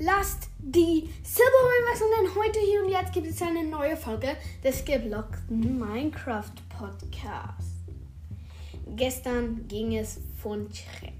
lasst 0.00 0.48
die 0.58 1.10
Silbermine 1.22 1.90
wechseln, 1.90 2.10
denn 2.18 2.34
heute 2.34 2.58
hier 2.58 2.82
und 2.82 2.90
jetzt 2.90 3.12
gibt 3.12 3.26
es 3.26 3.42
eine 3.42 3.64
neue 3.64 3.96
Folge 3.96 4.34
des 4.64 4.84
geblockten 4.84 5.78
Minecraft 5.78 6.54
Podcasts. 6.70 7.66
Gestern 8.96 9.68
ging 9.68 9.96
es 9.96 10.20
von, 10.42 10.68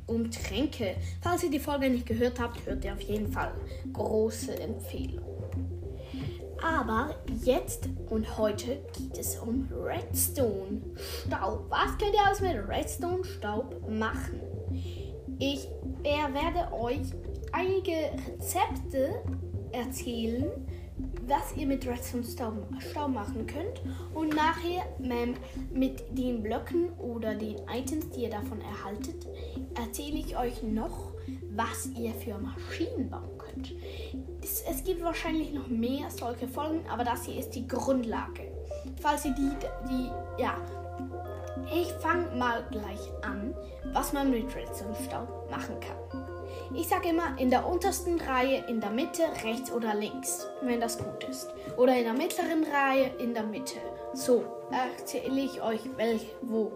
um 0.07 0.31
Tränke. 0.31 0.97
Falls 1.21 1.45
ihr 1.45 1.51
die 1.51 1.61
Folge 1.61 1.91
nicht 1.91 2.07
gehört 2.07 2.41
habt, 2.41 2.65
hört 2.67 2.85
ihr 2.85 2.95
auf 2.95 3.01
jeden 3.03 3.31
Fall. 3.31 3.53
Große 3.93 4.59
Empfehlung. 4.59 5.45
Aber 6.63 7.15
jetzt 7.45 7.89
und 8.09 8.39
heute 8.39 8.83
geht 8.97 9.19
es 9.19 9.39
um 9.39 9.69
Redstone 9.73 10.81
Staub. 10.97 11.67
Was 11.69 11.97
könnt 11.99 12.15
ihr 12.15 12.27
alles 12.27 12.41
mit 12.41 12.57
Redstone 12.69 13.25
Staub 13.25 13.89
machen? 13.89 14.41
Ich 15.39 15.69
werde 16.03 16.73
euch 16.73 17.01
einige 17.53 18.11
Rezepte 18.27 19.23
erzählen, 19.73 20.51
was 21.27 21.57
ihr 21.57 21.67
mit 21.67 21.87
Redstone 21.87 22.25
Staub 22.25 23.09
machen 23.09 23.47
könnt. 23.47 23.83
Und 24.15 24.35
nachher 24.35 24.85
mit 25.73 26.03
den 26.19 26.43
Blöcken 26.43 26.93
oder 26.99 27.35
den 27.35 27.57
Items, 27.69 28.11
die 28.11 28.23
ihr 28.25 28.31
davon 28.31 28.61
erhaltet, 28.61 29.27
erzähle 29.77 30.19
ich 30.19 30.37
euch 30.37 30.63
noch, 30.63 31.13
was 31.53 31.89
ihr 31.97 32.13
für 32.15 32.39
Maschinen 32.39 33.11
bauen 33.11 33.39
könnt. 33.39 33.73
Es, 34.43 34.63
es 34.63 34.85
gibt 34.85 35.03
wahrscheinlich 35.03 35.53
noch 35.53 35.69
mehr 35.69 36.11
solche 36.11 36.49
Folgen, 36.49 36.85
aber 36.89 37.05
das 37.05 37.25
hier 37.25 37.39
ist 37.39 37.51
die 37.51 37.67
Grundlage. 37.67 38.51
Falls 39.01 39.25
ihr 39.25 39.35
die, 39.35 39.51
die 39.89 40.43
ja, 40.43 40.57
ich 41.73 41.93
fange 42.01 42.35
mal 42.37 42.65
gleich 42.71 43.01
an, 43.23 43.55
was 43.93 44.13
man 44.13 44.31
mit 44.31 44.55
Redstone 44.55 44.95
Staub 45.05 45.51
machen 45.51 45.77
kann. 45.81 46.30
Ich 46.73 46.89
sage 46.89 47.09
immer 47.09 47.37
in 47.37 47.51
der 47.51 47.67
untersten 47.67 48.21
Reihe, 48.21 48.65
in 48.69 48.81
der 48.81 48.91
Mitte, 48.91 49.23
rechts 49.43 49.73
oder 49.73 49.95
links, 49.95 50.47
wenn 50.63 50.81
das 50.81 50.99
gut 50.99 51.25
ist. 51.25 51.49
Oder 51.77 51.97
in 51.97 52.05
der 52.05 52.13
mittleren 52.13 52.65
Reihe, 52.65 53.11
in 53.19 53.35
der 53.35 53.43
Mitte. 53.43 53.79
So 54.15 54.45
erzähle 54.71 55.41
ich 55.41 55.61
euch 55.61 55.81
welche 55.97 56.31
wo. 56.43 56.71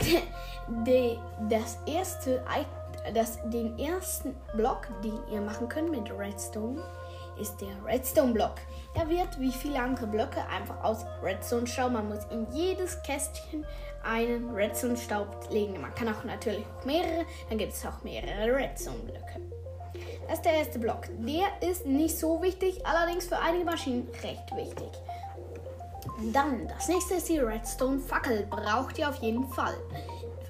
De, 0.86 1.16
das 1.48 1.78
erste, 1.86 2.44
das, 3.14 3.38
den 3.50 3.78
ersten 3.78 4.34
Block, 4.54 4.88
den 5.02 5.18
ihr 5.32 5.40
machen 5.40 5.68
könnt 5.68 5.90
mit 5.90 6.10
Redstone, 6.10 6.82
ist 7.40 7.58
der 7.62 7.82
Redstone-Block. 7.86 8.56
Er 8.94 9.08
wird 9.08 9.38
wie 9.38 9.52
viele 9.52 9.80
andere 9.80 10.06
Blöcke 10.06 10.46
einfach 10.48 10.82
aus 10.82 11.04
Redstone-Staub. 11.22 11.92
Man 11.92 12.08
muss 12.08 12.24
in 12.30 12.46
jedes 12.52 13.02
Kästchen 13.02 13.64
einen 14.02 14.50
Redstone-Staub 14.50 15.50
legen. 15.50 15.80
Man 15.80 15.94
kann 15.94 16.08
auch 16.08 16.24
natürlich 16.24 16.64
mehrere, 16.84 17.24
dann 17.48 17.58
gibt 17.58 17.72
es 17.72 17.84
auch 17.86 18.02
mehrere 18.02 18.56
Redstone-Blöcke. 18.56 19.40
Das 20.26 20.38
ist 20.38 20.44
der 20.44 20.54
erste 20.54 20.78
Block. 20.78 21.02
Der 21.18 21.68
ist 21.68 21.86
nicht 21.86 22.18
so 22.18 22.42
wichtig, 22.42 22.84
allerdings 22.86 23.26
für 23.26 23.38
einige 23.38 23.64
Maschinen 23.64 24.08
recht 24.22 24.54
wichtig. 24.54 24.90
Dann, 26.32 26.66
das 26.68 26.88
nächste 26.88 27.14
ist 27.14 27.28
die 27.28 27.38
Redstone-Fackel. 27.38 28.46
Braucht 28.50 28.98
ihr 28.98 29.08
auf 29.08 29.16
jeden 29.16 29.48
Fall 29.48 29.74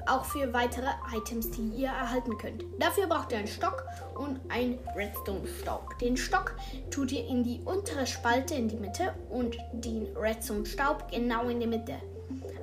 auch 0.08 0.24
für 0.24 0.52
weitere 0.52 0.88
Items, 1.14 1.50
die 1.50 1.68
ihr 1.76 1.88
erhalten 1.88 2.36
könnt. 2.38 2.64
Dafür 2.78 3.06
braucht 3.06 3.32
ihr 3.32 3.38
einen 3.38 3.46
Stock 3.46 3.84
und 4.14 4.40
ein 4.48 4.78
Redstone-Staub. 4.96 5.98
Den 5.98 6.16
Stock 6.16 6.54
tut 6.90 7.12
ihr 7.12 7.26
in 7.26 7.44
die 7.44 7.60
untere 7.64 8.06
Spalte 8.06 8.54
in 8.54 8.68
die 8.68 8.76
Mitte 8.76 9.14
und 9.30 9.56
den 9.72 10.16
Redstone-Staub 10.16 11.10
genau 11.10 11.48
in 11.48 11.60
die 11.60 11.66
Mitte. 11.66 11.94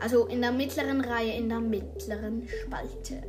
Also 0.01 0.27
in 0.27 0.41
der 0.41 0.51
mittleren 0.51 1.01
Reihe, 1.01 1.33
in 1.37 1.49
der 1.49 1.59
mittleren 1.59 2.47
Spalte. 2.47 3.23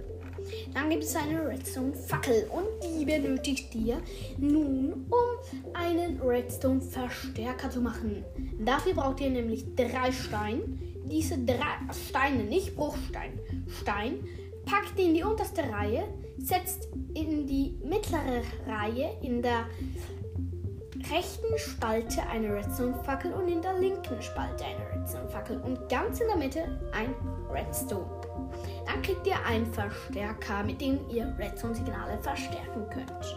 Dann 0.75 0.91
gibt 0.91 1.05
es 1.05 1.17
eine 1.17 1.47
Redstone-Fackel 1.47 2.49
und 2.51 2.67
die 2.85 3.05
benötigt 3.05 3.75
ihr 3.75 3.99
nun, 4.39 5.07
um 5.11 5.75
einen 5.75 6.21
Redstone-Verstärker 6.21 7.71
zu 7.71 7.81
machen. 7.81 8.25
Dafür 8.65 8.95
braucht 8.95 9.21
ihr 9.21 9.31
nämlich 9.31 9.65
drei 9.75 10.13
Steine. 10.13 10.63
Diese 11.09 11.39
drei 11.39 11.93
Steine, 12.09 12.45
nicht 12.45 12.77
Bruchstein, 12.77 13.39
Stein, 13.81 14.19
packt 14.65 14.99
in 14.99 15.15
die 15.15 15.23
unterste 15.23 15.63
Reihe, 15.63 16.05
setzt 16.39 16.89
in 17.15 17.47
die 17.47 17.79
mittlere 17.85 18.43
Reihe 18.67 19.17
in 19.23 19.41
der 19.41 19.67
rechten 21.11 21.57
Spalte 21.57 22.23
eine 22.31 22.53
Redstone-Fackel 22.53 23.33
und 23.33 23.49
in 23.49 23.63
der 23.63 23.79
linken 23.79 24.21
Spalte 24.21 24.65
eine 24.65 25.01
Redstone-Fackel 25.01 25.61
und 25.61 25.89
ganz 25.89 26.21
in 26.21 26.27
der 26.27 26.37
Mitte 26.37 26.81
ein 26.93 27.15
Redstone. 27.51 28.11
Dann 28.87 29.03
kriegt 29.03 29.27
ihr 29.27 29.37
einen 29.47 29.67
Verstärker, 29.73 30.65
mit 30.65 30.81
dem 30.81 30.99
ihr 31.09 31.35
Redstone-Signale 31.39 32.19
verstärken 32.21 32.87
könnt. 32.91 33.37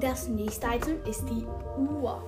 Das 0.00 0.28
nächste 0.28 0.68
Item 0.68 1.04
ist 1.04 1.24
die 1.28 1.44
Uhr. 1.76 2.22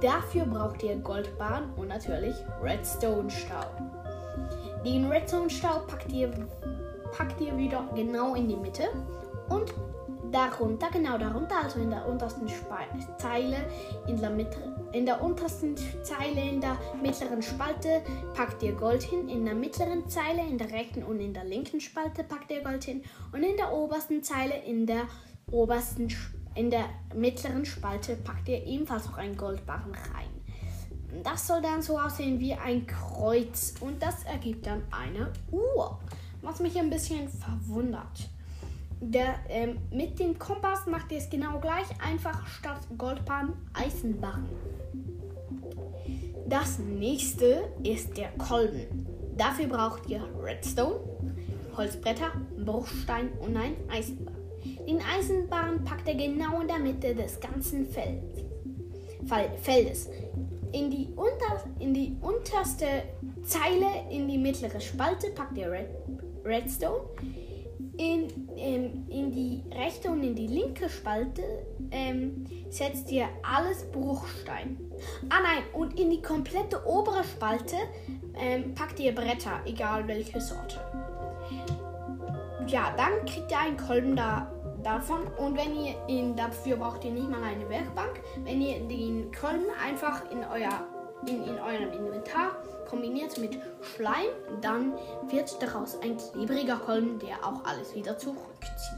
Dafür 0.00 0.44
braucht 0.44 0.82
ihr 0.82 0.96
Goldbahn 0.96 1.72
und 1.76 1.88
natürlich 1.88 2.36
Redstone-Staub. 2.62 3.80
Den 4.84 5.06
Redstone-Staub 5.06 5.86
packt 5.86 6.12
ihr, 6.12 6.30
packt 7.16 7.40
ihr 7.40 7.56
wieder 7.56 7.88
genau 7.94 8.34
in 8.34 8.48
die 8.48 8.56
Mitte 8.56 8.84
und 9.48 9.72
darunter, 10.32 10.88
genau 10.92 11.18
darunter, 11.18 11.62
also 11.62 11.80
in 11.80 11.90
der 11.90 12.06
untersten 12.06 12.48
Zeile, 13.18 13.56
in 14.06 14.20
der, 14.20 14.30
Mitte, 14.30 14.56
in 14.92 15.06
der 15.06 15.22
untersten 15.22 15.76
Zeile, 16.02 16.40
in 16.40 16.60
der 16.60 16.76
mittleren 17.02 17.42
Spalte 17.42 18.02
packt 18.34 18.62
ihr 18.62 18.72
Gold 18.72 19.02
hin, 19.02 19.28
in 19.28 19.44
der 19.44 19.54
mittleren 19.54 20.08
Zeile, 20.08 20.42
in 20.42 20.58
der 20.58 20.70
rechten 20.72 21.02
und 21.02 21.20
in 21.20 21.32
der 21.32 21.44
linken 21.44 21.80
Spalte 21.80 22.24
packt 22.24 22.50
ihr 22.50 22.62
Gold 22.62 22.84
hin 22.84 23.02
und 23.32 23.42
in 23.42 23.56
der 23.56 23.72
obersten 23.72 24.22
Zeile, 24.22 24.54
in 24.66 24.86
der 24.86 25.02
obersten, 25.50 26.08
in 26.56 26.70
der 26.70 26.86
mittleren 27.14 27.64
Spalte 27.64 28.16
packt 28.16 28.48
ihr 28.48 28.64
ebenfalls 28.64 29.06
noch 29.06 29.18
einen 29.18 29.36
Goldbarren 29.36 29.92
rein. 29.92 31.22
Das 31.22 31.46
soll 31.46 31.62
dann 31.62 31.82
so 31.82 31.98
aussehen 31.98 32.40
wie 32.40 32.54
ein 32.54 32.86
Kreuz 32.86 33.74
und 33.80 34.02
das 34.02 34.24
ergibt 34.24 34.66
dann 34.66 34.82
eine 34.90 35.32
Uhr, 35.50 35.98
was 36.42 36.60
mich 36.60 36.78
ein 36.78 36.90
bisschen 36.90 37.28
verwundert. 37.28 38.28
Der, 39.00 39.34
ähm, 39.48 39.78
mit 39.90 40.18
dem 40.18 40.38
Kompass 40.38 40.86
macht 40.86 41.12
ihr 41.12 41.18
es 41.18 41.28
genau 41.28 41.60
gleich, 41.60 41.86
einfach 42.02 42.46
statt 42.46 42.80
Goldbahn 42.96 43.52
Eisenbahn. 43.74 44.48
Das 46.48 46.78
nächste 46.78 47.68
ist 47.82 48.16
der 48.16 48.30
Kolben. 48.38 49.06
Dafür 49.36 49.66
braucht 49.66 50.08
ihr 50.08 50.22
Redstone, 50.40 51.00
Holzbretter, 51.76 52.32
Bruchstein 52.64 53.30
und 53.40 53.56
ein 53.56 53.74
Eisenbahn. 53.90 54.35
Den 54.86 55.00
Eisenbahn 55.00 55.84
packt 55.84 56.08
ihr 56.08 56.14
genau 56.14 56.60
in 56.60 56.68
der 56.68 56.78
Mitte 56.78 57.14
des 57.14 57.40
ganzen 57.40 57.86
Feldes. 57.86 60.08
In 60.72 60.90
die, 60.90 61.08
unter, 61.16 61.64
in 61.78 61.94
die 61.94 62.16
unterste 62.20 62.86
Zeile, 63.42 63.86
in 64.10 64.28
die 64.28 64.38
mittlere 64.38 64.80
Spalte 64.80 65.30
packt 65.30 65.56
ihr 65.56 65.70
Red, 65.70 65.88
Redstone 66.44 67.00
in, 67.96 68.28
ähm, 68.56 69.06
in 69.08 69.30
die 69.30 69.62
rechte 69.74 70.10
und 70.10 70.22
in 70.22 70.34
die 70.34 70.46
linke 70.46 70.88
Spalte 70.88 71.42
ähm, 71.90 72.44
setzt 72.68 73.10
ihr 73.10 73.28
alles 73.42 73.84
Bruchstein. 73.90 74.78
Ah 75.30 75.40
nein, 75.42 75.62
und 75.72 75.98
in 75.98 76.10
die 76.10 76.20
komplette 76.20 76.84
obere 76.86 77.24
Spalte 77.24 77.76
ähm, 78.38 78.74
packt 78.74 79.00
ihr 79.00 79.14
Bretter, 79.14 79.60
egal 79.64 80.06
welche 80.08 80.40
Sorte. 80.40 80.78
Ja, 82.66 82.92
dann 82.96 83.24
kriegt 83.24 83.50
ihr 83.50 83.58
einen 83.58 83.76
Kolben 83.76 84.16
da, 84.16 84.52
davon. 84.86 85.26
Und 85.36 85.56
wenn 85.56 85.74
ihr 85.76 85.94
ihn, 86.06 86.36
dafür 86.36 86.76
braucht 86.76 87.04
ihr 87.04 87.10
nicht 87.10 87.28
mal 87.28 87.42
eine 87.42 87.68
Werkbank. 87.68 88.20
Wenn 88.44 88.62
ihr 88.62 88.86
den 88.86 89.32
Kolben 89.32 89.66
einfach 89.84 90.30
in, 90.30 90.38
euer, 90.38 90.86
in, 91.26 91.42
in 91.44 91.58
eurem 91.58 91.92
Inventar 91.92 92.52
kombiniert 92.88 93.36
mit 93.38 93.58
Schleim, 93.82 94.30
dann 94.60 94.92
wird 95.28 95.60
daraus 95.60 96.00
ein 96.00 96.16
klebriger 96.16 96.76
Kolben, 96.76 97.18
der 97.18 97.44
auch 97.44 97.64
alles 97.64 97.94
wieder 97.94 98.16
zurückzieht. 98.16 98.96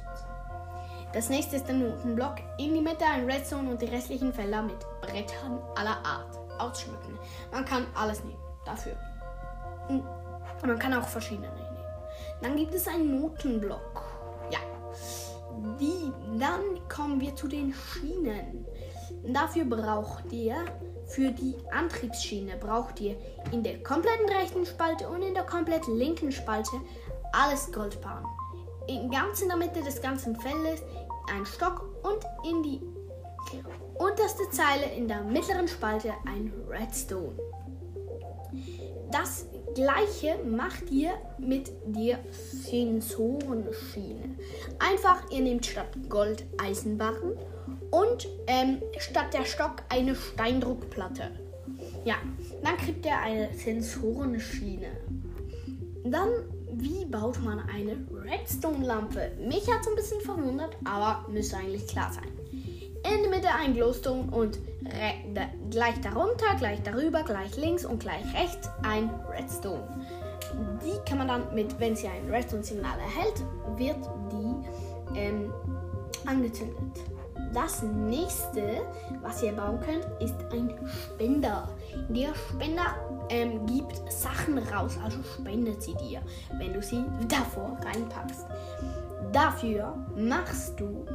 Das 1.15 1.31
nächste 1.31 1.57
ist 1.57 1.67
der 1.67 1.75
Notenblock. 1.75 2.37
In 2.59 2.75
die 2.75 2.83
Mitte 2.83 3.07
ein 3.07 3.25
Redstone 3.25 3.71
und 3.71 3.81
die 3.81 3.87
restlichen 3.87 4.31
Felder 4.33 4.61
mit 4.61 4.79
Brettern 5.01 5.59
aller 5.75 5.97
Art 6.05 6.39
ausschmücken. 6.59 7.19
Man 7.51 7.65
kann 7.65 7.87
alles 7.95 8.23
nehmen 8.25 8.43
dafür. 8.67 8.93
Und 9.89 10.05
man 10.67 10.79
kann 10.79 10.93
auch 10.93 11.09
verschiedene 11.09 11.49
nehmen. 11.49 11.79
Dann 12.43 12.57
gibt 12.57 12.75
es 12.75 12.87
einen 12.87 13.21
Notenblock. 13.21 14.03
Ja. 14.51 14.59
Die, 15.81 16.13
dann 16.39 16.89
kommen 16.89 17.21
wir 17.21 17.35
zu 17.35 17.49
den 17.49 17.73
Schienen. 17.73 18.67
Dafür 19.25 19.65
braucht 19.65 20.33
ihr 20.33 20.57
für 21.09 21.31
die 21.31 21.55
Antriebsschiene 21.71 22.57
braucht 22.57 23.01
ihr 23.01 23.17
in 23.51 23.63
der 23.63 23.83
kompletten 23.83 24.29
rechten 24.29 24.67
Spalte 24.67 25.09
und 25.09 25.23
in 25.23 25.35
der 25.35 25.45
komplett 25.45 25.87
linken 25.87 26.31
Spalte 26.31 26.77
alles 27.33 27.73
Goldbarren. 27.73 28.27
In 28.87 29.11
ganz 29.11 29.41
in 29.41 29.49
der 29.49 29.57
Mitte 29.57 29.83
des 29.83 30.01
ganzen 30.03 30.37
Feldes 30.37 30.83
ein 31.35 31.45
Stock 31.47 31.83
und 32.03 32.51
in 32.51 32.63
die 32.63 32.81
unterste 33.99 34.49
Zeile 34.51 34.85
in 34.95 35.09
der 35.09 35.23
mittleren 35.23 35.67
Spalte 35.67 36.13
ein 36.27 36.53
Redstone. 36.69 37.39
Das 39.11 39.47
gleiche 39.75 40.39
macht 40.45 40.91
ihr 40.91 41.13
mit 41.39 41.71
der 41.85 42.19
Sensorenschiene. 42.31 44.37
Einfach, 44.79 45.31
ihr 45.31 45.41
nehmt 45.41 45.67
statt 45.67 45.89
Gold 46.09 46.45
Eisenbarren 46.59 47.37
und 47.91 48.29
ähm, 48.47 48.83
statt 48.99 49.33
der 49.33 49.45
Stock 49.45 49.83
eine 49.89 50.15
Steindruckplatte. 50.15 51.31
Ja, 52.05 52.17
dann 52.63 52.77
kriegt 52.77 53.05
ihr 53.05 53.19
eine 53.19 53.53
Sensorenschiene. 53.55 54.89
Dann, 56.05 56.29
wie 56.73 57.05
baut 57.05 57.43
man 57.43 57.61
eine 57.61 57.97
Redstone-Lampe? 58.13 59.33
Mich 59.47 59.71
hat 59.71 59.83
es 59.83 59.89
ein 59.89 59.97
bisschen 59.97 60.21
verwundert, 60.21 60.77
aber 60.85 61.29
müsste 61.29 61.57
eigentlich 61.57 61.87
klar 61.87 62.13
sein. 62.13 62.29
In 62.53 63.23
der 63.23 63.31
Mitte 63.31 63.49
ein 63.49 63.75
Glowstone 63.75 64.31
und 64.31 64.59
gleich 65.71 66.01
darunter, 66.01 66.55
gleich 66.59 66.83
darüber, 66.83 67.23
gleich 67.23 67.57
links 67.57 67.85
und 67.85 68.01
gleich 68.01 68.25
rechts 68.35 68.71
ein 68.83 69.11
Redstone. 69.31 69.87
Die 70.83 71.09
kann 71.09 71.19
man 71.19 71.29
dann 71.29 71.55
mit, 71.55 71.79
wenn 71.79 71.95
sie 71.95 72.09
ein 72.09 72.31
Redstone-Signal 72.31 72.99
erhält, 72.99 73.45
wird 73.77 73.99
die 74.33 75.19
ähm, 75.19 75.53
angezündet. 76.27 76.77
Das 77.53 77.83
nächste, 77.83 78.83
was 79.23 79.43
ihr 79.43 79.53
bauen 79.53 79.81
könnt, 79.81 80.07
ist 80.21 80.37
ein 80.53 80.71
Spender. 80.87 81.69
Der 82.09 82.35
Spender 82.35 82.95
ähm, 83.31 83.65
gibt 83.67 84.13
Sachen 84.13 84.59
raus, 84.59 84.99
also 85.03 85.19
spendet 85.23 85.83
sie 85.83 85.95
dir, 85.95 86.21
wenn 86.59 86.75
du 86.75 86.83
sie 86.83 87.05
davor 87.27 87.79
reinpackst. 87.85 88.47
Dafür 89.33 89.95
machst 90.15 90.79
du 90.79 91.07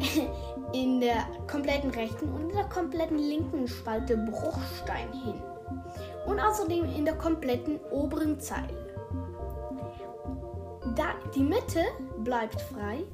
in 0.72 1.00
der 1.00 1.26
kompletten 1.46 1.90
rechten 1.90 2.28
und 2.32 2.50
in 2.50 2.56
der 2.56 2.68
kompletten 2.68 3.18
linken 3.18 3.66
Spalte 3.68 4.16
Bruchstein 4.16 5.12
hin. 5.12 5.34
Und 6.26 6.38
außerdem 6.38 6.84
in 6.96 7.04
der 7.04 7.16
kompletten 7.16 7.80
oberen 7.90 8.38
Zeile. 8.40 8.78
Da, 10.96 11.14
die 11.34 11.42
Mitte 11.42 11.84
bleibt 12.18 12.60
frei 12.60 13.04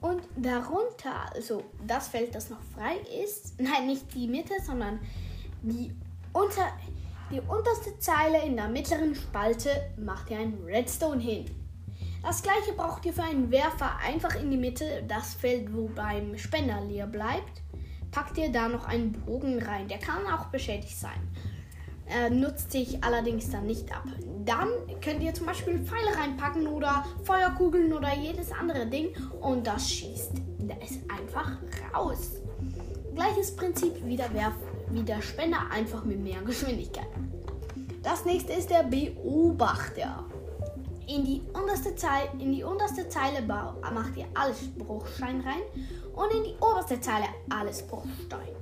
und 0.00 0.22
darunter, 0.36 1.32
also 1.34 1.62
das 1.86 2.08
Feld, 2.08 2.34
das 2.34 2.50
noch 2.50 2.60
frei 2.74 2.96
ist, 3.22 3.54
nein, 3.60 3.86
nicht 3.86 4.14
die 4.14 4.26
Mitte, 4.26 4.54
sondern 4.64 5.00
die, 5.62 5.92
unter, 6.32 6.68
die 7.30 7.40
unterste 7.40 7.98
Zeile 7.98 8.42
in 8.44 8.56
der 8.56 8.68
mittleren 8.68 9.14
Spalte 9.14 9.70
macht 9.96 10.30
ihr 10.30 10.38
ein 10.38 10.58
Redstone 10.64 11.20
hin. 11.20 11.63
Das 12.24 12.42
gleiche 12.42 12.72
braucht 12.72 13.04
ihr 13.04 13.12
für 13.12 13.22
einen 13.22 13.50
Werfer 13.50 13.98
einfach 14.02 14.34
in 14.34 14.50
die 14.50 14.56
Mitte, 14.56 15.04
das 15.06 15.34
Feld, 15.34 15.74
wo 15.74 15.88
beim 15.88 16.38
Spender 16.38 16.80
leer 16.80 17.06
bleibt. 17.06 17.62
Packt 18.10 18.38
ihr 18.38 18.50
da 18.50 18.66
noch 18.66 18.86
einen 18.86 19.12
Bogen 19.12 19.62
rein. 19.62 19.88
Der 19.88 19.98
kann 19.98 20.26
auch 20.26 20.46
beschädigt 20.46 20.96
sein. 20.96 21.28
Er 22.06 22.30
nutzt 22.30 22.72
sich 22.72 23.04
allerdings 23.04 23.50
dann 23.50 23.66
nicht 23.66 23.94
ab. 23.94 24.04
Dann 24.44 24.68
könnt 25.02 25.22
ihr 25.22 25.34
zum 25.34 25.46
Beispiel 25.46 25.78
Pfeile 25.80 26.16
reinpacken 26.16 26.66
oder 26.66 27.04
Feuerkugeln 27.24 27.92
oder 27.92 28.14
jedes 28.16 28.52
andere 28.52 28.86
Ding 28.86 29.14
und 29.40 29.66
das 29.66 29.90
schießt 29.90 30.32
es 30.80 30.98
einfach 31.10 31.52
raus. 31.94 32.40
Gleiches 33.14 33.54
Prinzip 33.54 34.02
wie 34.04 34.16
der, 34.16 34.32
Werf 34.32 34.54
wie 34.90 35.02
der 35.02 35.20
Spender, 35.20 35.58
einfach 35.70 36.04
mit 36.04 36.20
mehr 36.20 36.40
Geschwindigkeit. 36.42 37.08
Das 38.02 38.24
nächste 38.24 38.54
ist 38.54 38.70
der 38.70 38.82
Beobachter 38.82 40.24
in 41.06 41.24
die 41.24 41.42
unterste 41.52 41.94
Zeile, 41.94 42.30
in 42.38 42.52
die 42.52 42.64
unterste 42.64 43.08
Zeile 43.08 43.42
macht 43.42 44.16
ihr 44.16 44.26
alles 44.34 44.58
Bruchstein 44.76 45.40
rein 45.40 45.62
und 46.14 46.32
in 46.32 46.44
die 46.44 46.54
oberste 46.60 47.00
Zeile 47.00 47.26
alles 47.50 47.82
Bruchstein. 47.82 48.54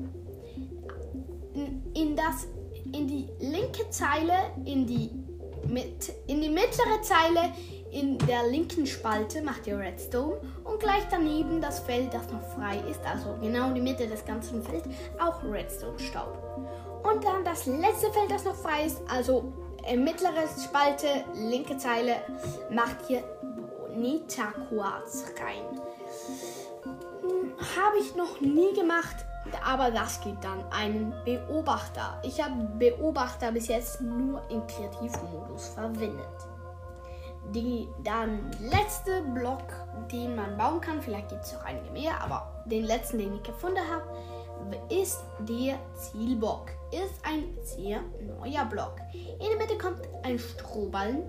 In, 1.94 2.16
das, 2.16 2.46
in 2.92 3.06
die 3.06 3.28
linke 3.40 3.88
Zeile, 3.90 4.32
in 4.64 4.86
die, 4.86 5.10
mit, 5.68 6.12
in 6.26 6.40
die 6.40 6.48
mittlere 6.48 7.02
Zeile, 7.02 7.52
in 7.90 8.16
der 8.18 8.48
linken 8.48 8.86
Spalte 8.86 9.42
macht 9.42 9.66
ihr 9.66 9.78
Redstone 9.78 10.40
und 10.64 10.80
gleich 10.80 11.06
daneben 11.10 11.60
das 11.60 11.80
Feld, 11.80 12.14
das 12.14 12.32
noch 12.32 12.42
frei 12.54 12.78
ist, 12.90 13.04
also 13.04 13.36
genau 13.42 13.68
in 13.68 13.74
die 13.74 13.80
Mitte 13.82 14.06
des 14.06 14.24
ganzen 14.24 14.62
Felds, 14.62 14.88
auch 15.20 15.44
Redstone-Staub. 15.44 16.38
Und 17.04 17.22
dann 17.22 17.44
das 17.44 17.66
letzte 17.66 18.10
Feld, 18.12 18.30
das 18.30 18.44
noch 18.44 18.54
frei 18.54 18.86
ist, 18.86 19.02
also 19.08 19.52
mittlere 19.96 20.48
Spalte, 20.62 21.24
linke 21.34 21.76
Zeile, 21.76 22.16
macht 22.70 22.96
hier 23.06 23.22
Bonita 23.92 24.52
Quarz 24.68 25.26
rein. 25.40 25.80
Hm, 27.22 27.52
habe 27.76 27.98
ich 27.98 28.14
noch 28.16 28.40
nie 28.40 28.72
gemacht, 28.74 29.16
aber 29.64 29.90
das 29.90 30.20
gibt 30.20 30.44
dann 30.44 30.64
einen 30.70 31.12
Beobachter. 31.24 32.20
Ich 32.22 32.42
habe 32.42 32.54
Beobachter 32.78 33.52
bis 33.52 33.68
jetzt 33.68 34.00
nur 34.00 34.42
im 34.50 34.66
Kreativmodus 34.66 35.68
verwendet. 35.68 36.26
Die 37.50 37.88
dann 38.04 38.50
letzte 38.60 39.20
Block, 39.34 39.64
den 40.10 40.36
man 40.36 40.56
bauen 40.56 40.80
kann, 40.80 41.02
vielleicht 41.02 41.28
gibt 41.28 41.44
es 41.44 41.52
noch 41.52 41.64
einige 41.64 41.90
mehr, 41.90 42.20
aber 42.22 42.62
den 42.66 42.84
letzten, 42.84 43.18
den 43.18 43.34
ich 43.34 43.42
gefunden 43.42 43.82
habe, 43.90 44.04
ist 44.88 45.24
der 45.40 45.78
Zielbock. 45.94 46.70
Ist 46.92 47.24
ein 47.24 47.56
sehr 47.62 48.02
neuer 48.20 48.66
Block. 48.66 48.96
In 49.14 49.48
der 49.48 49.58
Mitte 49.58 49.78
kommt 49.78 50.02
ein 50.22 50.38
Strohballen. 50.38 51.22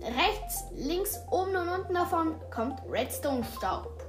Rechts, 0.00 0.64
links, 0.74 1.20
oben 1.30 1.54
und 1.54 1.68
unten 1.68 1.92
davon 1.92 2.36
kommt 2.50 2.80
Redstone-Staub. 2.90 4.02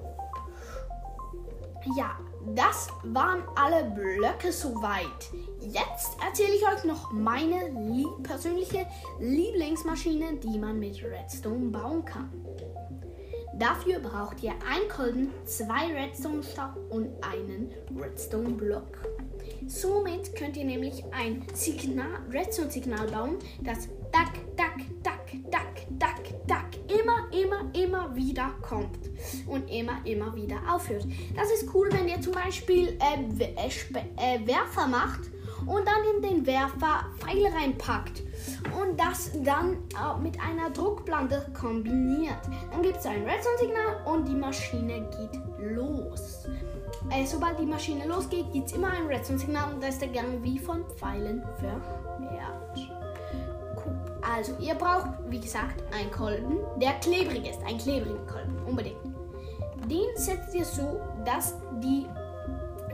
Ja, 1.97 2.17
das 2.55 2.87
waren 3.03 3.43
alle 3.55 3.91
Blöcke 3.91 4.53
soweit. 4.53 5.05
Jetzt 5.59 6.15
erzähle 6.25 6.55
ich 6.55 6.65
euch 6.65 6.85
noch 6.85 7.11
meine 7.11 7.69
lieb 7.69 8.23
persönliche 8.23 8.85
Lieblingsmaschine, 9.19 10.37
die 10.37 10.57
man 10.57 10.79
mit 10.79 11.03
Redstone 11.03 11.71
bauen 11.71 12.05
kann. 12.05 12.31
Dafür 13.55 13.99
braucht 13.99 14.41
ihr 14.41 14.53
ein 14.53 14.87
Kolben, 14.89 15.33
zwei 15.43 15.93
Redstone-Staub 15.93 16.77
und 16.89 17.09
einen 17.21 17.71
Redstone-Block. 17.99 18.97
Somit 19.67 20.35
könnt 20.35 20.57
ihr 20.57 20.65
nämlich 20.65 21.03
ein 21.11 21.45
Redstone-Signal 22.31 23.07
bauen, 23.07 23.37
das 23.61 23.87
Duck, 23.87 24.33
Duck, 24.57 24.77
Duck, 25.03 25.51
Duck, 25.51 25.99
Duck, 25.99 26.47
Duck 26.47 26.81
immer, 26.99 27.27
immer, 27.31 27.71
immer 27.73 28.15
wieder 28.15 28.53
kommt 28.61 29.09
und 29.47 29.69
immer, 29.69 30.05
immer 30.05 30.35
wieder 30.35 30.59
aufhört. 30.69 31.05
Das 31.35 31.51
ist 31.51 31.73
cool, 31.73 31.89
wenn 31.91 32.07
ihr 32.07 32.19
zum 32.21 32.33
Beispiel 32.33 32.97
äh, 32.99 33.43
äh, 33.43 33.69
äh 34.17 34.47
Werfer 34.47 34.87
macht 34.87 35.30
und 35.65 35.85
dann 35.87 36.15
in 36.15 36.21
den 36.21 36.45
Werfer 36.45 37.05
Pfeile 37.19 37.53
reinpackt 37.53 38.23
und 38.79 38.99
das 38.99 39.31
dann 39.43 39.77
mit 40.21 40.39
einer 40.41 40.69
Druckplatte 40.69 41.45
kombiniert. 41.59 42.39
Dann 42.71 42.81
gibt 42.81 42.97
es 42.97 43.05
ein 43.05 43.23
Redstone-Signal 43.23 44.05
und 44.05 44.27
die 44.27 44.35
Maschine 44.35 45.07
geht 45.17 45.39
los. 45.75 46.47
Äh, 47.09 47.25
sobald 47.25 47.59
die 47.59 47.65
Maschine 47.65 48.05
losgeht, 48.07 48.51
gibt 48.53 48.67
es 48.67 48.73
immer 48.73 48.91
ein 48.91 49.07
Redstone-Signal 49.07 49.73
und 49.73 49.83
da 49.83 49.87
ist 49.87 50.01
der 50.01 50.09
Gang 50.09 50.43
wie 50.43 50.59
von 50.59 50.83
Pfeilen. 50.97 51.43
Cool. 53.75 53.99
Also, 54.21 54.53
ihr 54.59 54.75
braucht, 54.75 55.09
wie 55.29 55.39
gesagt, 55.39 55.81
einen 55.93 56.11
Kolben, 56.11 56.59
der 56.79 56.93
klebrig 56.99 57.49
ist. 57.49 57.61
Ein 57.65 57.77
klebrigen 57.77 58.25
Kolben, 58.27 58.55
unbedingt. 58.67 58.97
Den 59.89 60.15
setzt 60.15 60.53
ihr 60.53 60.65
so, 60.65 61.01
dass 61.25 61.55
die 61.81 62.05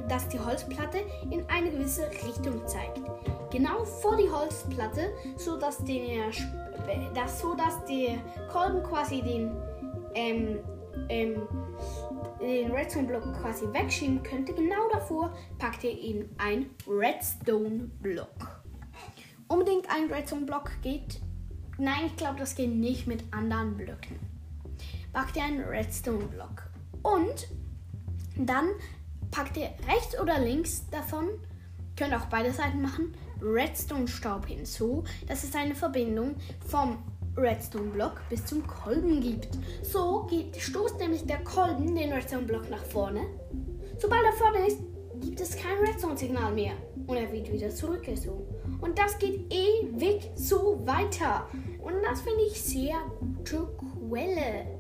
dass 0.08 0.28
die 0.30 0.40
Holzplatte 0.40 1.00
in 1.30 1.46
eine 1.50 1.70
gewisse 1.72 2.10
Richtung 2.26 2.66
zeigt. 2.68 3.02
Genau 3.52 3.84
vor 3.84 4.18
die 4.18 4.30
Holzplatte, 4.30 5.12
so 5.38 5.58
dass 5.58 5.84
der, 5.84 6.32
das, 7.14 7.42
so 7.42 7.56
dass 7.56 7.84
der 7.86 8.18
Kolben 8.52 8.84
quasi 8.84 9.22
den, 9.22 9.52
ähm, 10.16 10.60
ähm, 11.10 11.42
den 12.42 12.72
Redstone-Block 12.72 13.24
quasi 13.42 13.66
wegschieben 13.72 14.22
könnte. 14.24 14.54
Genau 14.54 14.90
davor 14.92 15.34
packt 15.58 15.84
ihr 15.84 15.98
eben 15.98 16.30
ein 16.38 16.70
Redstone-Block. 16.88 18.62
Unbedingt 19.48 19.90
ein 19.90 20.12
Redstone-Block 20.12 20.72
geht. 20.82 21.22
Nein, 21.78 22.08
ich 22.08 22.16
glaube, 22.16 22.40
das 22.40 22.56
geht 22.56 22.74
nicht 22.74 23.08
mit 23.08 23.24
anderen 23.32 23.78
Blöcken. 23.78 24.20
Packt 25.14 25.38
ihr 25.38 25.44
einen 25.44 25.64
Redstone-Block. 25.64 26.64
Und 27.02 27.48
dann 28.36 28.70
packt 29.32 29.58
ihr 29.58 29.70
rechts 29.88 30.20
oder 30.20 30.40
links 30.40 30.88
davon, 30.90 31.26
könnt 31.96 32.14
auch 32.14 32.26
beide 32.26 32.52
Seiten 32.52 32.82
machen, 32.82 33.14
Redstone-Staub 33.42 34.46
hinzu, 34.48 35.04
dass 35.28 35.44
es 35.44 35.56
eine 35.56 35.76
Verbindung 35.76 36.36
vom 36.68 36.98
Redstone-Block 37.36 38.22
bis 38.30 38.46
zum 38.46 38.66
Kolben 38.66 39.22
gibt. 39.22 39.50
So 39.84 40.24
geht, 40.24 40.58
stoßt 40.58 41.00
nämlich 41.00 41.26
der 41.26 41.44
Kolben 41.44 41.96
den 41.96 42.12
Redstone-Block 42.12 42.70
nach 42.70 42.84
vorne. 42.84 43.22
Sobald 44.00 44.24
er 44.26 44.34
vorne 44.34 44.68
ist, 44.68 44.80
gibt 45.22 45.40
es 45.40 45.56
kein 45.56 45.78
Redstone-Signal 45.86 46.54
mehr 46.54 46.74
und 47.08 47.18
er 47.18 47.32
wird 47.32 47.52
wieder 47.52 47.70
zurückgezogen. 47.70 48.46
Und 48.82 48.98
das 48.98 49.18
geht 49.18 49.52
ewig 49.52 50.30
so 50.36 50.82
weiter. 50.86 51.48
Und 51.82 51.96
das 52.04 52.22
finde 52.22 52.44
ich 52.44 52.62
sehr 52.62 52.96
gute 53.20 53.68
Quelle. 53.78 54.77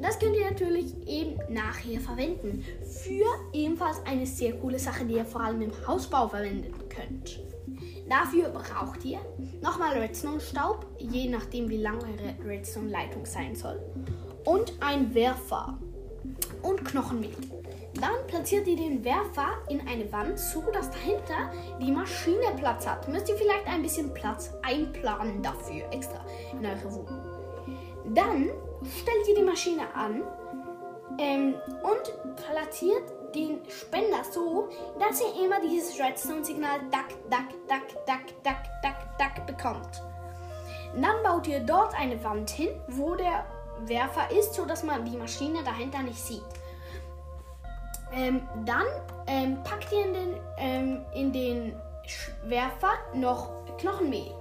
Das 0.00 0.18
könnt 0.18 0.36
ihr 0.36 0.50
natürlich 0.50 0.94
eben 1.06 1.38
nachher 1.48 2.00
verwenden. 2.00 2.64
Für 2.82 3.26
ebenfalls 3.52 4.04
eine 4.06 4.26
sehr 4.26 4.52
coole 4.54 4.78
Sache, 4.78 5.04
die 5.04 5.14
ihr 5.14 5.24
vor 5.24 5.42
allem 5.42 5.62
im 5.62 5.72
Hausbau 5.86 6.28
verwenden 6.28 6.72
könnt. 6.88 7.40
Dafür 8.08 8.48
braucht 8.48 9.04
ihr 9.04 9.20
nochmal 9.60 9.98
Redstone-Staub, 9.98 10.86
je 10.98 11.28
nachdem 11.28 11.68
wie 11.68 11.76
lang 11.76 11.98
eure 11.98 12.48
Redstone-Leitung 12.48 13.26
sein 13.26 13.54
soll. 13.54 13.80
Und 14.44 14.72
ein 14.80 15.14
Werfer 15.14 15.78
und 16.62 16.84
Knochenmehl. 16.84 17.36
Dann 18.00 18.26
platziert 18.28 18.66
ihr 18.66 18.76
den 18.76 19.04
Werfer 19.04 19.58
in 19.68 19.80
eine 19.86 20.10
Wand, 20.12 20.38
so 20.38 20.62
dass 20.72 20.90
dahinter 20.90 21.52
die 21.80 21.90
Maschine 21.90 22.54
Platz 22.56 22.86
hat. 22.86 23.08
Müsst 23.08 23.28
ihr 23.28 23.36
vielleicht 23.36 23.66
ein 23.66 23.82
bisschen 23.82 24.14
Platz 24.14 24.52
einplanen 24.62 25.42
dafür, 25.42 25.82
extra 25.90 26.24
in 26.52 26.64
eure 26.64 26.94
Wohnung. 26.94 28.14
Dann 28.14 28.50
stellt 29.00 29.28
ihr 29.28 29.34
die 29.36 29.42
Maschine 29.42 29.92
an 29.94 30.22
ähm, 31.18 31.54
und 31.82 32.36
platziert 32.36 33.34
den 33.34 33.60
Spender 33.68 34.24
so, 34.30 34.68
dass 34.98 35.20
ihr 35.20 35.44
immer 35.44 35.60
dieses 35.60 35.98
Redstone-Signal 35.98 36.80
Duck, 36.90 37.08
Duck, 37.30 37.48
Duck, 37.68 38.06
Duck, 38.06 38.42
Duck, 38.44 38.62
Duck, 38.82 39.18
Duck 39.18 39.46
bekommt. 39.46 40.02
Dann 40.94 41.22
baut 41.22 41.46
ihr 41.46 41.60
dort 41.60 41.94
eine 41.94 42.22
Wand 42.24 42.50
hin, 42.50 42.70
wo 42.88 43.14
der 43.14 43.44
Werfer 43.86 44.30
ist, 44.30 44.54
so 44.54 44.64
dass 44.64 44.82
man 44.82 45.04
die 45.04 45.16
Maschine 45.16 45.62
dahinter 45.62 46.02
nicht 46.02 46.18
sieht. 46.18 46.42
Ähm, 48.12 48.48
dann 48.64 48.86
ähm, 49.26 49.62
packt 49.64 49.92
ihr 49.92 50.06
in 50.06 50.14
den, 50.14 50.40
ähm, 50.56 51.04
in 51.14 51.32
den 51.32 51.76
Werfer 52.44 52.92
noch 53.14 53.50
Knochenmehl. 53.78 54.34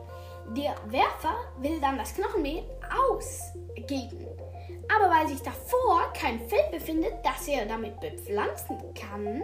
Der 0.56 0.76
Werfer 0.88 1.36
will 1.60 1.80
dann 1.82 1.98
das 1.98 2.14
Knochenmehl 2.14 2.64
ausgeben. 2.90 4.17
Weil 5.18 5.30
sich 5.30 5.42
davor 5.42 6.14
kein 6.14 6.40
Feld 6.48 6.70
befindet, 6.70 7.14
das 7.24 7.48
er 7.48 7.66
damit 7.66 8.00
bepflanzen 8.00 8.78
kann, 8.94 9.42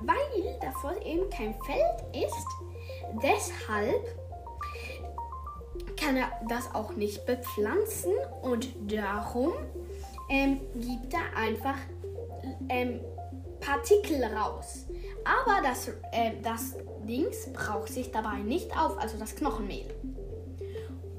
weil 0.00 0.58
davor 0.58 0.94
eben 1.04 1.28
kein 1.28 1.54
Feld 1.66 2.24
ist, 2.24 2.46
deshalb 3.22 4.16
kann 6.00 6.16
er 6.16 6.32
das 6.48 6.74
auch 6.74 6.92
nicht 6.92 7.26
bepflanzen 7.26 8.14
und 8.40 8.70
darum 8.90 9.52
ähm, 10.30 10.60
gibt 10.74 11.12
er 11.12 11.36
einfach 11.36 11.76
ähm, 12.70 13.00
Partikel 13.60 14.24
raus. 14.24 14.86
Aber 15.24 15.60
das, 15.62 15.88
äh, 16.12 16.40
das 16.42 16.76
Dings 17.06 17.52
braucht 17.52 17.92
sich 17.92 18.10
dabei 18.10 18.38
nicht 18.38 18.74
auf, 18.74 18.98
also 18.98 19.18
das 19.18 19.36
Knochenmehl. 19.36 19.94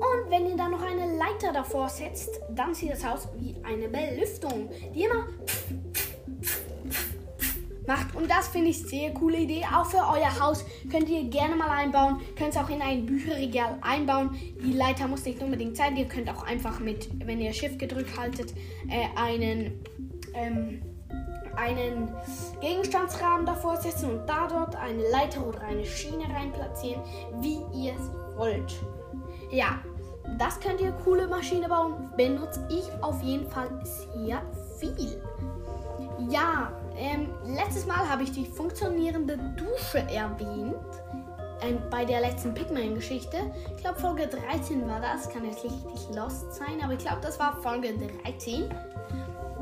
Und 0.01 0.31
wenn 0.31 0.49
ihr 0.49 0.57
dann 0.57 0.71
noch 0.71 0.81
eine 0.81 1.10
Leiter 1.21 1.53
davor 1.53 1.89
setzt, 1.89 2.41
dann 2.49 2.73
sieht 2.73 2.91
es 2.91 3.05
aus 3.05 3.27
wie 3.37 3.55
eine 3.63 3.87
Belüftung, 3.87 4.69
die 4.93 5.03
immer 5.03 5.27
macht. 7.87 8.15
Und 8.15 8.29
das 8.29 8.47
finde 8.47 8.69
ich 8.69 8.81
sehr 8.81 9.13
coole 9.13 9.37
Idee. 9.37 9.63
Auch 9.73 9.85
für 9.85 9.97
euer 9.97 10.39
Haus 10.39 10.65
könnt 10.89 11.09
ihr 11.09 11.23
gerne 11.25 11.55
mal 11.55 11.69
einbauen. 11.69 12.21
Könnt 12.37 12.55
es 12.55 12.57
auch 12.57 12.69
in 12.69 12.81
ein 12.81 13.05
Bücherregal 13.05 13.77
einbauen. 13.81 14.31
Die 14.63 14.73
Leiter 14.73 15.07
muss 15.07 15.25
nicht 15.25 15.41
unbedingt 15.41 15.77
sein. 15.77 15.95
Ihr 15.97 16.05
könnt 16.05 16.29
auch 16.29 16.43
einfach 16.43 16.79
mit, 16.79 17.09
wenn 17.25 17.39
ihr 17.39 17.53
Shift 17.53 17.79
gedrückt 17.79 18.17
haltet, 18.17 18.53
äh, 18.89 19.07
einen 19.15 19.83
ähm, 20.33 20.81
einen 21.57 22.09
Gegenstandsrahmen 22.61 23.45
davor 23.45 23.75
setzen 23.75 24.09
und 24.09 24.25
da 24.25 24.47
dort 24.47 24.75
eine 24.77 25.03
Leiter 25.09 25.45
oder 25.45 25.59
eine 25.61 25.85
Schiene 25.85 26.23
rein 26.33 26.53
platzieren, 26.53 27.01
wie 27.41 27.59
ihr 27.73 27.93
es 27.93 28.09
wollt. 28.37 28.73
Ja, 29.51 29.81
das 30.37 30.59
könnt 30.59 30.81
ihr 30.81 30.91
coole 30.91 31.27
Maschine 31.27 31.67
bauen. 31.67 32.09
Benutze 32.15 32.65
ich 32.69 32.85
auf 33.01 33.21
jeden 33.21 33.49
Fall 33.49 33.69
sehr 33.83 34.41
viel. 34.77 35.21
Ja, 36.29 36.71
ähm, 36.97 37.29
letztes 37.45 37.85
Mal 37.85 38.07
habe 38.07 38.23
ich 38.23 38.31
die 38.31 38.45
funktionierende 38.45 39.37
Dusche 39.37 39.99
erwähnt. 39.99 40.75
Ähm, 41.61 41.77
bei 41.89 42.05
der 42.05 42.21
letzten 42.21 42.53
Pigman-Geschichte. 42.53 43.37
Ich 43.75 43.83
glaube, 43.83 43.99
Folge 43.99 44.27
13 44.27 44.87
war 44.87 44.99
das. 44.99 45.29
Kann 45.29 45.45
jetzt 45.45 45.63
richtig 45.63 46.15
lost 46.15 46.53
sein, 46.53 46.81
aber 46.83 46.93
ich 46.93 46.99
glaube, 46.99 47.21
das 47.21 47.39
war 47.39 47.55
Folge 47.61 47.93
13 48.23 48.69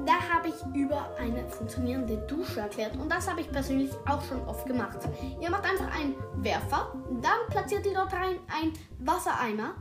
da 0.06 0.14
habe 0.34 0.50
ich 0.50 0.76
über 0.76 1.10
eine 1.20 1.48
funktionierende 1.50 2.18
Dusche 2.20 2.62
erklärt 2.62 2.96
und 2.98 3.12
das 3.12 3.30
habe 3.30 3.42
ich 3.42 3.52
persönlich 3.52 3.92
auch 4.08 4.24
schon 4.24 4.42
oft 4.48 4.66
gemacht. 4.66 4.98
Ihr 5.40 5.50
macht 5.50 5.66
einfach 5.66 5.96
einen 5.96 6.16
Werfer, 6.38 6.94
dann 7.22 7.48
platziert 7.50 7.86
ihr 7.86 7.94
dort 7.94 8.14
rein 8.14 8.38
einen 8.60 8.74
Wassereimer 9.00 9.76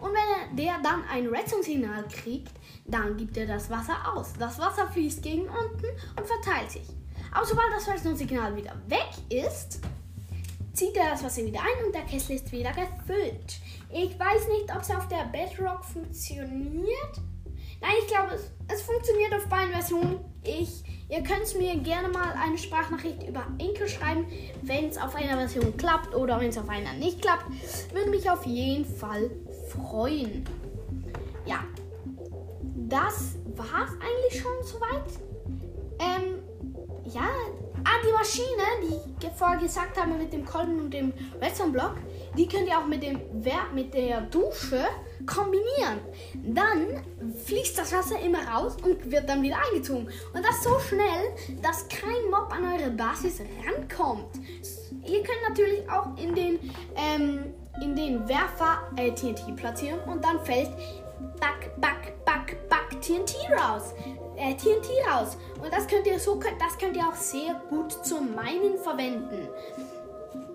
und 0.00 0.10
wenn 0.12 0.56
der 0.56 0.78
dann 0.82 1.04
ein 1.12 1.26
Redstone-Signal 1.26 2.04
kriegt, 2.08 2.52
dann 2.86 3.16
gibt 3.16 3.36
er 3.36 3.46
das 3.46 3.70
Wasser 3.70 3.96
aus. 4.14 4.32
Das 4.38 4.58
Wasser 4.58 4.88
fließt 4.88 5.22
gegen 5.22 5.42
unten 5.42 5.86
und 6.16 6.26
verteilt 6.26 6.70
sich. 6.70 6.88
Aber 7.32 7.44
sobald 7.44 7.72
das 7.74 7.88
Redstone-Signal 7.88 8.56
wieder 8.56 8.74
weg 8.88 9.10
ist, 9.28 9.80
zieht 10.72 10.96
er 10.96 11.10
das 11.10 11.24
Wasser 11.24 11.44
wieder 11.44 11.60
ein 11.60 11.86
und 11.86 11.94
der 11.94 12.04
Kessel 12.04 12.36
ist 12.36 12.50
wieder 12.52 12.70
gefüllt. 12.70 13.60
Ich 13.90 14.18
weiß 14.18 14.48
nicht, 14.48 14.74
ob 14.74 14.82
es 14.82 14.90
auf 14.90 15.08
der 15.08 15.24
Bedrock 15.26 15.84
funktioniert. 15.84 17.20
Nein, 17.80 17.92
ich 18.00 18.08
glaube, 18.08 18.34
es, 18.34 18.50
es 18.72 18.82
funktioniert 18.82 19.32
auf 19.34 19.46
beiden 19.46 19.72
Versionen. 19.72 20.18
Ich, 20.42 20.82
ihr 21.08 21.22
könnt 21.22 21.56
mir 21.58 21.76
gerne 21.76 22.08
mal 22.08 22.34
eine 22.42 22.58
Sprachnachricht 22.58 23.22
über 23.22 23.46
Enkel 23.58 23.88
schreiben, 23.88 24.26
wenn 24.62 24.88
es 24.88 24.98
auf 24.98 25.14
einer 25.14 25.36
Version 25.36 25.76
klappt 25.76 26.14
oder 26.14 26.40
wenn 26.40 26.48
es 26.48 26.58
auf 26.58 26.68
einer 26.68 26.92
nicht 26.94 27.22
klappt. 27.22 27.46
Würde 27.92 28.10
mich 28.10 28.28
auf 28.30 28.44
jeden 28.46 28.84
Fall 28.84 29.30
freuen. 29.68 30.44
Ja, 31.46 31.64
das 32.88 33.36
war 33.56 33.84
es 33.84 33.92
eigentlich 33.92 34.42
schon 34.42 34.64
soweit. 34.64 35.04
Ähm, 36.00 36.38
ja, 37.04 37.28
ah, 37.84 38.00
die 38.06 38.12
Maschine, 38.12 38.46
die 38.82 39.26
ich 39.26 39.32
vorher 39.32 39.58
gesagt 39.58 40.00
habe 40.00 40.12
mit 40.12 40.32
dem 40.32 40.44
Kolben 40.44 40.80
und 40.80 40.92
dem 40.92 41.12
Redstone-Block, 41.40 41.96
die 42.38 42.46
könnt 42.46 42.68
ihr 42.68 42.78
auch 42.78 42.86
mit, 42.86 43.02
dem, 43.02 43.20
mit 43.74 43.92
der 43.92 44.20
Dusche 44.22 44.86
kombinieren. 45.26 45.98
Dann 46.34 47.02
fließt 47.44 47.76
das 47.76 47.92
Wasser 47.92 48.20
immer 48.20 48.46
raus 48.46 48.76
und 48.82 49.10
wird 49.10 49.28
dann 49.28 49.42
wieder 49.42 49.56
eingezogen. 49.68 50.08
Und 50.32 50.44
das 50.44 50.62
so 50.62 50.78
schnell, 50.78 51.34
dass 51.60 51.88
kein 51.88 52.30
Mob 52.30 52.52
an 52.52 52.64
eure 52.64 52.90
Basis 52.90 53.40
rankommt. 53.66 54.36
Ihr 55.04 55.22
könnt 55.22 55.48
natürlich 55.48 55.90
auch 55.90 56.16
in 56.16 56.34
den, 56.34 56.58
ähm, 56.96 57.52
in 57.82 57.96
den 57.96 58.28
Werfer 58.28 58.88
äh, 58.96 59.10
TNT 59.10 59.56
platzieren 59.56 59.98
und 60.06 60.24
dann 60.24 60.44
fällt 60.44 60.70
Back, 61.40 61.72
Back, 61.80 62.24
Back, 62.24 62.68
Back 62.68 63.00
TNT 63.02 63.34
raus. 63.50 63.94
Äh, 64.36 64.54
TNT 64.54 64.88
raus. 65.10 65.36
Und 65.60 65.72
das 65.72 65.88
könnt 65.88 66.06
ihr 66.06 66.20
so, 66.20 66.40
das 66.60 66.78
könnt 66.78 66.96
ihr 66.96 67.02
auch 67.02 67.14
sehr 67.14 67.60
gut 67.68 67.92
zum 68.06 68.34
Meinen 68.36 68.78
verwenden. 68.78 69.48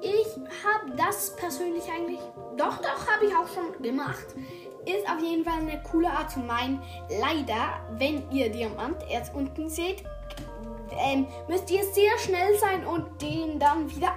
Ich 0.03 0.27
habe 0.65 0.91
das 0.98 1.33
persönlich 1.38 1.86
eigentlich, 1.89 2.19
doch, 2.57 2.77
doch, 2.77 3.07
habe 3.07 3.25
ich 3.25 3.33
auch 3.33 3.48
schon 3.48 3.81
gemacht. 3.81 4.25
Ist 4.86 5.10
auf 5.10 5.22
jeden 5.22 5.45
Fall 5.45 5.60
eine 5.62 5.81
coole 5.81 6.10
Art 6.10 6.29
zu 6.29 6.39
meinen. 6.39 6.81
Leider, 7.22 7.79
wenn 7.91 8.29
ihr 8.29 8.51
Diamanterz 8.51 9.31
unten 9.33 9.69
seht, 9.69 10.03
ähm, 10.91 11.25
müsst 11.48 11.72
ihr 11.72 11.86
sehr 11.86 12.17
schnell 12.19 12.57
sein 12.60 12.86
und 12.86 13.22
den 13.22 13.60
dann 13.60 13.89
wieder 13.89 14.13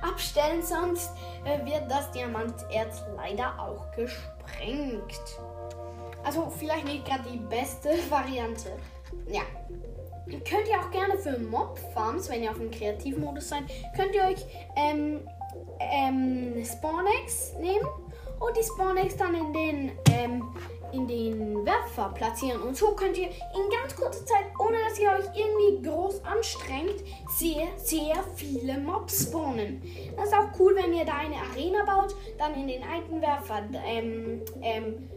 abstellen, 0.00 0.62
sonst 0.62 1.10
äh, 1.44 1.64
wird 1.66 1.90
das 1.90 2.10
Diamanterz 2.12 3.02
leider 3.14 3.60
auch 3.60 3.92
gesprengt. 3.92 5.20
Also 6.24 6.50
vielleicht 6.58 6.86
nicht 6.86 7.04
gerade 7.04 7.28
die 7.30 7.36
beste 7.36 7.90
Variante. 8.08 8.70
Ja, 9.28 9.42
könnt 10.26 10.68
ihr 10.68 10.80
auch 10.80 10.90
gerne 10.90 11.16
für 11.18 11.38
Mob-Farms, 11.38 12.28
wenn 12.28 12.42
ihr 12.42 12.50
auf 12.50 12.58
dem 12.58 12.70
Kreativmodus 12.70 13.48
seid, 13.48 13.64
könnt 13.94 14.14
ihr 14.14 14.24
euch 14.24 14.44
ähm, 14.76 15.20
ähm, 15.80 16.64
Spawnex 16.64 17.54
nehmen 17.60 17.86
und 18.40 18.56
die 18.56 18.62
Spawnex 18.62 19.16
dann 19.16 19.34
in 19.34 19.52
den, 19.52 19.92
ähm, 20.12 20.54
in 20.92 21.06
den 21.06 21.64
Werfer 21.64 22.10
platzieren. 22.14 22.60
Und 22.62 22.76
so 22.76 22.92
könnt 22.92 23.16
ihr 23.16 23.28
in 23.28 23.70
ganz 23.80 23.94
kurzer 23.94 24.24
Zeit, 24.26 24.46
ohne 24.58 24.76
dass 24.88 24.98
ihr 24.98 25.10
euch 25.10 25.26
irgendwie 25.34 25.88
groß 25.88 26.24
anstrengt, 26.24 27.02
sehr, 27.28 27.68
sehr 27.76 28.16
viele 28.34 28.78
Mobs 28.78 29.24
spawnen. 29.24 29.82
Das 30.16 30.26
ist 30.26 30.34
auch 30.34 30.58
cool, 30.58 30.76
wenn 30.76 30.92
ihr 30.92 31.04
da 31.04 31.14
eine 31.14 31.36
Arena 31.36 31.84
baut, 31.84 32.14
dann 32.38 32.54
in 32.54 32.68
den 32.68 32.82
alten 32.82 33.20
Werfer 33.20 33.62
ähm, 33.86 34.42
ähm, 34.62 35.08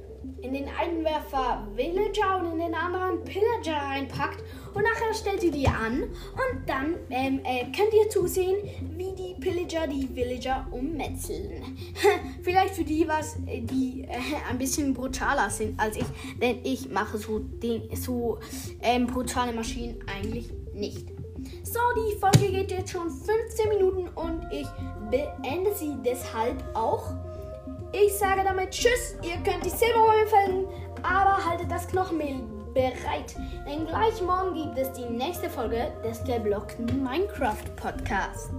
in 0.42 0.54
den 0.54 0.68
einen 0.68 1.04
Werfer 1.04 1.68
Villager 1.76 2.38
und 2.40 2.54
in 2.54 2.60
den 2.60 2.74
anderen 2.74 3.24
Pillager 3.24 3.78
reinpackt 3.78 4.44
und 4.74 4.84
nachher 4.84 5.14
stellt 5.14 5.44
ihr 5.44 5.52
die 5.52 5.68
an 5.68 6.04
und 6.04 6.68
dann 6.68 6.96
ähm, 7.10 7.42
äh, 7.44 7.66
könnt 7.76 7.94
ihr 7.94 8.10
zusehen, 8.10 8.58
wie 8.98 9.14
die 9.14 9.36
Pillager 9.40 9.88
die 9.88 10.08
Villager 10.14 10.68
ummetzeln. 10.72 11.78
Vielleicht 12.44 12.76
für 12.76 12.84
die, 12.84 13.08
was 13.08 13.38
äh, 13.48 13.62
die 13.62 14.04
äh, 14.04 14.18
ein 14.50 14.58
bisschen 14.58 14.94
brutaler 14.94 15.50
sind 15.50 15.80
als 15.80 15.98
ich, 15.98 16.06
denn 16.42 16.60
ich 16.64 16.90
mache 16.90 17.18
so, 17.18 17.40
den, 17.40 17.96
so 17.96 18.40
ähm, 18.82 19.08
brutale 19.08 19.54
Maschinen 19.54 20.00
eigentlich 20.08 20.52
nicht. 20.74 21.08
So, 21.64 21.80
die 21.96 22.18
Folge 22.18 22.52
geht 22.52 22.72
jetzt 22.72 22.92
schon 22.92 23.10
15 23.10 23.70
Minuten 23.70 24.08
und 24.10 24.46
ich 24.52 24.68
beende 25.10 25.74
sie 25.76 25.96
deshalb 26.04 26.64
auch. 26.76 27.14
Ich 27.92 28.18
sage 28.18 28.44
damit 28.44 28.70
Tschüss. 28.70 29.16
Ihr 29.24 29.38
könnt 29.38 29.66
die 29.66 29.70
Silberräume 29.70 30.28
fällen, 30.28 30.68
aber 31.02 31.44
haltet 31.44 31.72
das 31.72 31.88
Knochenmehl 31.88 32.44
bereit. 32.74 33.36
Denn 33.68 33.88
gleich 33.88 34.22
morgen 34.22 34.54
gibt 34.54 34.78
es 34.78 34.92
die 34.94 35.06
nächste 35.06 35.50
Folge 35.50 35.92
des 36.04 36.24
geblockten 36.24 36.86
Minecraft 37.04 37.66
Podcast. 37.76 38.52